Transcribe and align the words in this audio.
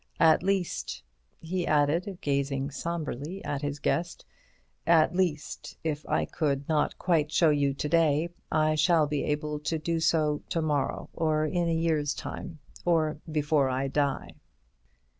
At 0.19 0.41
least," 0.41 1.03
he 1.41 1.67
added, 1.67 2.17
gazing 2.21 2.71
sombrely 2.71 3.45
at 3.45 3.61
his 3.61 3.77
guest, 3.77 4.25
"at 4.87 5.13
least, 5.15 5.77
if 5.83 6.09
I 6.09 6.25
could 6.25 6.67
not 6.67 6.97
quite 6.97 7.31
show 7.31 7.51
you 7.51 7.75
to 7.75 7.87
day, 7.87 8.29
I 8.51 8.73
shall 8.73 9.05
be 9.05 9.23
able 9.25 9.59
to 9.59 9.77
do 9.77 9.99
so 9.99 10.41
to 10.49 10.59
morrow—or 10.63 11.45
in 11.45 11.69
a 11.69 11.75
year's 11.75 12.15
time—or 12.15 13.19
before 13.31 13.69
I 13.69 13.87
die." 13.89 14.29